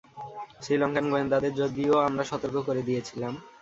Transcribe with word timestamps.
Sri Lankan 0.63 1.05
গোয়েন্দাদের 1.11 1.53
যদিও 1.61 1.95
আমরা 2.07 2.23
সতর্ক 2.31 2.57
করে 2.67 2.81
দিয়েছিলাম। 2.87 3.33